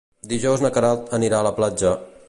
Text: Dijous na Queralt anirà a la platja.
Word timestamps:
Dijous 0.31 0.63
na 0.65 0.71
Queralt 0.77 1.13
anirà 1.19 1.43
a 1.43 1.47
la 1.51 1.55
platja. 1.61 1.97